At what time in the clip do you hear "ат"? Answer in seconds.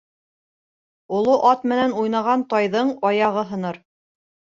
1.51-1.69